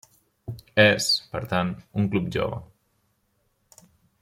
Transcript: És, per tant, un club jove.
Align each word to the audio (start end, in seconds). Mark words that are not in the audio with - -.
És, 0.83 1.09
per 1.35 1.41
tant, 1.51 1.69
un 2.03 2.09
club 2.15 2.33
jove. 2.37 2.59